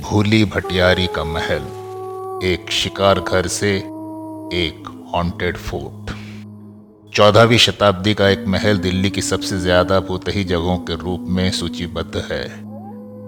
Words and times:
भूली 0.00 0.44
भटियारी 0.44 1.06
का 1.06 1.24
महल, 1.24 1.62
एक 2.44 2.70
शिकार 2.70 3.20
घर 3.20 3.46
से 3.46 3.76
एक 4.54 5.10
हॉन्टेड 5.14 5.56
फोर्ट 5.56 6.12
चौदहवीं 7.14 7.58
शताब्दी 7.58 8.14
का 8.14 8.28
एक 8.28 8.44
महल 8.46 8.78
दिल्ली 8.78 9.10
की 9.10 9.22
सबसे 9.22 9.58
ज़्यादा 9.58 10.00
भूतही 10.00 10.44
जगहों 10.44 10.78
के 10.78 10.94
रूप 10.94 11.20
में 11.28 11.50
सूचीबद्ध 11.50 12.16
है। 12.16 12.44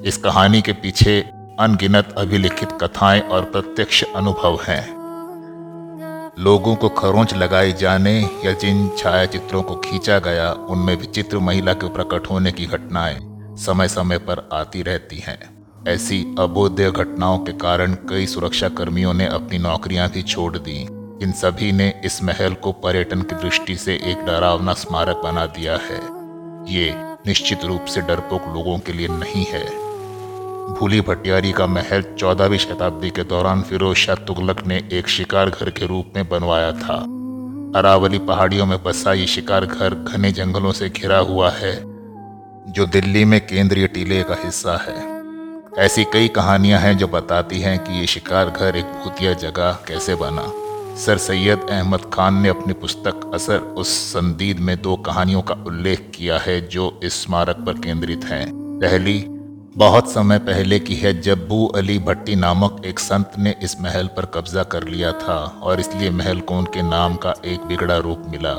इस 0.08 0.16
कहानी 0.16 0.62
के 0.62 0.72
पीछे 0.72 1.20
अनगिनत 1.60 2.14
अभिलिखित 2.18 2.68
कथाएँ 2.72 3.20
और 3.20 3.44
प्रत्यक्ष 3.44 4.04
अनुभव 4.16 4.58
हैं। 4.68 4.84
लोगों 6.38 6.76
को 6.76 6.88
खरोंच 6.88 7.34
लगाए 7.34 7.72
जाने 7.72 8.20
या 8.20 8.52
जिन 8.52 8.90
छायाचित्रों 8.98 9.62
को 9.62 9.76
खींचा 9.76 10.18
गया, 10.18 10.52
उनमें 10.52 10.96
विचित्र 10.96 11.38
महिला 11.38 11.72
के 11.72 11.88
प्रकट 11.88 12.30
होने 12.30 12.52
की 12.52 12.66
घटनाएँ 12.66 13.18
समय 13.56 13.88
समय 13.88 14.18
पर 14.18 14.48
आती 14.52 14.82
रहती 14.82 15.18
हैं। 15.18 15.53
ऐसी 15.88 16.36
अबोध्य 16.38 16.90
घटनाओं 16.90 17.38
के 17.38 17.52
कारण 17.52 17.94
कई 17.94 18.26
सुरक्षा 18.26 18.68
कर्मियों 18.68 19.14
ने 19.14 19.26
अपनी 19.26 19.58
नौकरियाँ 19.58 20.08
भी 20.08 20.22
छोड़ 20.22 20.56
दी। 20.58 20.80
इन 21.22 21.32
सभी 21.32 21.72
ने 21.72 21.92
इस 22.04 22.22
महल 22.22 22.54
को 22.54 22.72
पर्यटन 22.72 23.22
की 23.22 23.34
दृष्टि 23.34 23.76
से 23.76 23.94
एक 23.94 24.24
डरावना 24.26 24.72
स्मारक 24.72 25.16
बना 25.16 25.46
दिया 25.46 25.76
है। 25.76 26.00
ये 26.74 26.94
निश्चित 27.26 27.64
रूप 27.64 27.84
से 27.84 28.00
डरपोक 28.00 28.42
लोगों 28.46 28.78
के 28.78 28.92
लिए 28.92 29.08
नहीं 29.08 29.44
है। 29.44 29.64
भूली 30.74 31.00
भटियारी 31.00 31.52
का 31.52 31.66
महल 31.66 32.02
चौदहवीं 32.18 32.58
शताब्दी 32.58 33.10
के 33.10 33.24
दौरान 33.24 33.62
फिरोज 33.62 33.96
शाह 33.96 34.16
तुगलक 34.16 34.66
ने 34.66 34.88
एक 34.92 35.08
शिकार 35.08 35.50
घर 35.50 35.70
के 35.70 35.86
रूप 35.86 36.12
में 36.16 36.28
बनवाया 36.28 36.72
था। 36.72 36.96
अरावली 37.78 38.18
पहाड़ियों 38.18 38.66
में 38.66 38.82
बसा 38.82 39.12
ये 39.12 39.26
शिकार 39.26 39.66
घर 39.66 39.94
घने 39.94 40.32
जंगलों 40.32 40.72
से 40.72 40.88
घिरा 40.88 41.18
हुआ 41.18 41.50
है, 41.50 41.74
जो 42.72 42.86
दिल्ली 42.86 43.24
में 43.24 43.40
केंद्रीय 43.46 43.86
टीले 43.86 44.22
का 44.22 44.36
हिस्सा 44.44 44.76
है। 44.88 45.13
ऐसी 45.78 46.04
कई 46.04 46.28
कहानियाँ 46.28 46.78
हैं 46.80 46.96
जो 46.98 47.06
बताती 47.08 47.60
हैं 47.60 47.78
कि 47.78 48.00
ये 48.00 48.06
शिकार 48.06 48.50
घर 48.50 48.76
एक 48.76 48.84
भूतिया 48.84 49.32
जगह 49.32 49.78
कैसे 49.88 50.14
बना। 50.14 50.42
सर 50.96 51.18
सैयद 51.18 51.66
अहमद 51.70 52.00
खान 52.14 52.34
ने 52.34 52.48
अपनी 52.48 52.72
पुस्तक 52.72 53.30
असर 53.34 53.58
उस 53.58 53.88
संदीद 54.12 54.58
में 54.58 54.76
दो 54.82 54.96
कहानियों 54.96 55.42
का 55.42 55.54
उल्लेख 55.66 56.10
किया 56.14 56.38
है 56.38 56.60
जो 56.68 57.00
इस 57.04 57.22
स्मारक 57.22 57.56
पर 57.56 57.78
केंद्रित 57.78 58.24
हैं। 58.24 58.46
पहली, 58.54 59.18
बहुत 59.76 60.12
समय 60.12 60.38
पहले 60.38 60.78
की 60.78 60.94
है 60.94 61.20
जब 61.20 61.46
बू 61.48 61.66
अली 61.66 61.98
भट्टी 61.98 62.36
नामक 62.36 62.82
एक 62.86 62.98
संत 62.98 63.32
ने 63.38 63.54
इस 63.62 63.80
महल 63.80 64.06
पर 64.06 64.24
कब्जा 64.24 64.62
कर 64.62 64.84
लिया 64.84 65.12
था 65.12 65.38
और 65.62 65.80
इसलिए 65.80 66.10
महल 66.10 66.40
को 66.40 66.58
उनके 66.58 66.82
नाम 66.82 67.16
का 67.16 67.34
एक 67.44 67.60
बिगड़ा 67.60 67.96
रूप 67.98 68.22
मिला। 68.28 68.54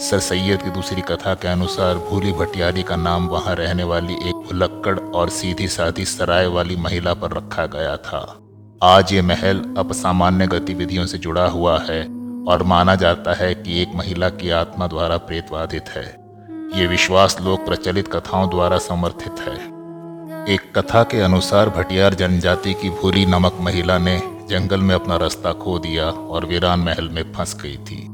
सर 0.00 0.18
सैयद 0.18 0.62
की 0.62 0.70
दूसरी 0.70 1.02
कथा 1.02 1.34
के 1.34 1.48
अनुसार 1.48 1.94
भूली 1.94 2.32
भटियारी 2.32 2.82
का 2.82 2.96
नाम 2.96 3.26
वहाँ 3.28 3.54
रहने 3.54 3.84
वाली 3.84 4.14
एक 4.14 4.37
भुलक्कड़ 4.48 4.98
और 4.98 5.28
सीधी 5.28 5.68
साधी 5.68 6.04
सराय 6.04 6.46
वाली 6.46 6.76
महिला 6.76 7.14
पर 7.14 7.30
रखा 7.30 7.66
गया 7.66 7.96
था। 7.96 8.40
आज 8.82 9.12
ये 9.12 9.22
महल 9.22 9.74
अपसामान्य 9.78 10.46
गतिविधियों 10.46 11.06
से 11.06 11.18
जुड़ा 11.18 11.46
हुआ 11.46 11.78
है 11.80 12.02
और 12.48 12.62
माना 12.62 12.94
जाता 12.94 13.34
है 13.34 13.54
कि 13.54 13.82
एक 13.82 13.88
महिला 13.94 14.28
की 14.28 14.50
आत्मा 14.50 14.86
द्वारा 14.86 15.16
प्रेतवादित 15.16 15.88
है। 15.88 16.06
ये 16.80 16.86
विश्वास 16.86 17.40
लोक 17.40 17.66
प्रचलित 17.66 18.08
कथाओं 18.08 18.50
द्वारा 18.50 18.78
समर्थित 18.78 19.40
है। 19.40 19.56
एक 20.54 20.72
कथा 20.78 21.02
के 21.02 21.20
अनुसार 21.20 21.68
भटियार 21.68 22.14
जनजाति 22.14 22.74
की 22.74 22.90
भूरी 22.90 23.26
नमक 23.26 23.56
महिला 23.60 23.98
ने 23.98 24.22
जंगल 24.50 24.80
में 24.80 24.94
अपना 24.94 25.16
रास्ता 25.16 25.52
खो 25.52 25.78
दिया 25.78 26.04
और 26.04 26.44
वीरान 26.44 26.80
महल 26.80 27.08
में 27.08 27.32
फंस 27.32 27.62
गई 27.62 27.76
थी। 27.76 28.07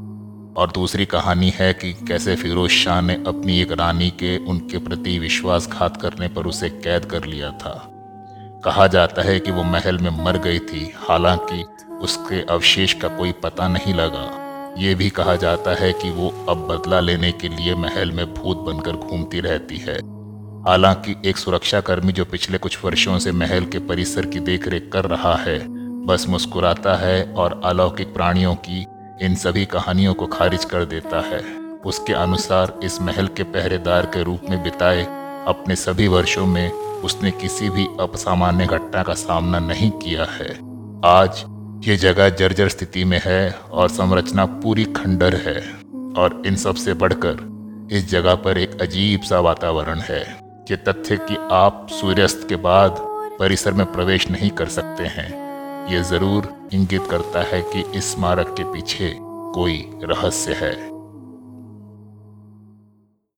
और 0.57 0.71
दूसरी 0.71 1.05
कहानी 1.05 1.49
है 1.49 1.73
कि 1.73 1.93
कैसे 1.93 2.35
फिरोज 2.35 2.69
शाह 2.69 3.01
ने 3.01 3.23
अपनी 3.27 3.61
एक 3.61 3.71
रानी 3.71 4.09
के, 4.09 4.37
उनके 4.37 4.77
प्रति 4.77 5.19
विश्वासघात 5.19 6.01
करने 6.01 6.27
पर 6.27 6.45
उसे 6.45 6.69
कैद 6.69 7.05
कर 7.05 7.25
लिया 7.25 7.51
था। 7.51 7.91
कहा 8.65 8.87
जाता 8.87 9.21
है 9.21 9.39
कि 9.39 9.51
वो 9.51 9.63
महल 9.63 9.97
में 9.97 10.23
मर 10.23 10.37
गई 10.37 10.59
थी, 10.59 10.93
हालाँकि 10.95 11.63
उसके 12.01 12.41
अवशेष 12.41 12.93
का 12.93 13.07
कोई 13.07 13.31
पता 13.31 13.67
नहीं 13.67 13.93
लगा। 13.93 14.41
ये 14.77 14.95
भी 14.95 15.09
कहा 15.09 15.35
जाता 15.35 15.75
है 15.75 15.93
कि 15.93 16.09
वो 16.09 16.45
अब 16.49 16.57
बदला 16.57 16.99
लेने 16.99 17.31
के 17.31 17.49
लिए 17.49 17.75
महल 17.75 18.11
में 18.11 18.33
भूत 18.33 18.57
बनकर 18.57 18.91
घूमती 18.91 19.39
रहती 19.39 19.77
है। 19.77 19.95
हालाँकि 20.67 21.29
एक 21.29 21.37
सुरक्षाकर्मी 21.37 22.11
जो 22.11 22.25
पिछले 22.25 22.57
कुछ 22.57 22.85
वर्षों 22.85 23.19
से 23.19 23.31
महल 23.31 23.65
के 23.65 23.79
परिसर 23.79 24.25
की 24.25 24.39
देखरेख 24.39 24.89
कर 24.93 25.05
रहा 25.05 25.35
है, 25.35 25.59
बस 26.05 26.25
मुस्कुराता 26.29 26.95
है 26.95 27.33
और 27.33 27.61
अलौकिक 27.65 28.13
प्राणियों 28.13 28.55
की 28.55 28.85
इन 29.21 29.35
सभी 29.35 29.65
कहानियों 29.65 30.13
को 30.13 30.27
खारिज 30.27 30.65
कर 30.65 30.85
देता 30.85 31.21
है। 31.21 31.39
उसके 31.85 32.13
अनुसार 32.13 32.79
इस 32.83 33.01
महल 33.01 33.27
के 33.27 33.43
पहरेदार 33.43 34.05
के 34.05 34.23
रूप 34.23 34.41
में 34.49 34.63
बिताए 34.63 35.03
अपने 35.47 35.75
सभी 35.75 36.07
वर्षों 36.07 36.45
में 36.45 36.71
उसने 36.71 37.31
किसी 37.31 37.69
भी 37.69 37.85
असामान्य 37.85 38.65
घटना 38.65 39.03
का 39.03 39.13
सामना 39.13 39.59
नहीं 39.59 39.91
किया 39.91 40.23
है। 40.23 40.49
आज 41.05 41.43
ये 41.87 41.95
जगह 41.95 42.29
जर्जर 42.29 42.69
स्थिति 42.69 43.03
में 43.03 43.21
है 43.23 43.51
और 43.51 43.89
संरचना 43.89 44.45
पूरी 44.45 44.85
खंडर 44.85 45.35
है 45.35 45.61
और 46.23 46.41
इन 46.45 46.55
सबसे 46.55 46.93
बढ़कर 46.93 47.37
इस 47.91 48.09
जगह 48.09 48.35
पर 48.35 48.57
एक 48.57 48.81
अजीब 48.81 49.21
सा 49.21 49.39
वातावरण 49.39 49.99
है 49.99 50.21
ये 50.71 50.75
तथ्य 50.75 51.17
कि 51.17 51.37
आप 51.51 51.87
सूर्यास्त 51.91 52.45
के 52.49 52.55
बाद 52.55 52.95
परिसर 53.39 53.73
में 53.73 53.91
प्रवेश 53.91 54.29
नहीं 54.29 54.49
कर 54.49 54.65
सकते 54.65 55.03
हैं। 55.03 55.44
ये 55.89 56.01
ज़रूर 56.03 56.53
इंगित 56.73 57.07
करता 57.09 57.41
है 57.43 57.61
कि 57.73 57.83
इस 57.97 58.11
स्मारक 58.11 58.53
के 58.57 58.63
पीछे 58.63 59.13
कोई 59.55 59.77
रहस्य 60.03 60.53
है। 60.53 60.73